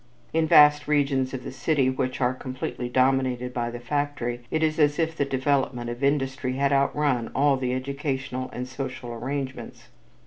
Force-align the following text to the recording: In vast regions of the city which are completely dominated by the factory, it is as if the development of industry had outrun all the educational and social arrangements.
In 0.33 0.47
vast 0.47 0.87
regions 0.87 1.31
of 1.31 1.43
the 1.43 1.51
city 1.51 1.87
which 1.87 2.19
are 2.21 2.33
completely 2.33 2.89
dominated 2.89 3.53
by 3.53 3.69
the 3.69 3.79
factory, 3.79 4.41
it 4.49 4.63
is 4.63 4.79
as 4.79 4.97
if 4.97 5.15
the 5.15 5.25
development 5.25 5.91
of 5.91 6.03
industry 6.03 6.53
had 6.53 6.73
outrun 6.73 7.27
all 7.35 7.55
the 7.55 7.75
educational 7.75 8.49
and 8.51 8.67
social 8.67 9.11
arrangements. 9.13 9.89